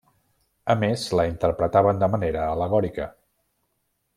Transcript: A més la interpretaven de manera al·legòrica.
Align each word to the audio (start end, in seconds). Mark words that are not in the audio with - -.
A 0.73 0.75
més 0.83 1.03
la 1.19 1.25
interpretaven 1.33 2.01
de 2.05 2.09
manera 2.15 2.49
al·legòrica. 2.55 3.11